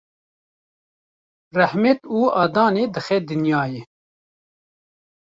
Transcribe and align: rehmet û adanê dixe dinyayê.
rehmet 1.57 1.99
û 2.17 2.19
adanê 2.43 2.85
dixe 2.95 3.17
dinyayê. 3.27 3.83